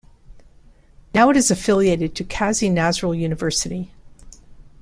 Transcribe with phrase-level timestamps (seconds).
[1.13, 3.93] Now it is affiliated to Kazi Nazrul University.